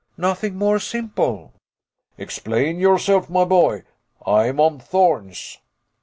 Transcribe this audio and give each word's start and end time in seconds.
"Nothing 0.17 0.55
more 0.55 0.79
simple." 0.79 1.53
"Explain 2.17 2.79
yourself, 2.79 3.29
my 3.29 3.45
boy. 3.45 3.83
I 4.25 4.47
am 4.47 4.59
on 4.59 4.79
thorns." 4.79 5.59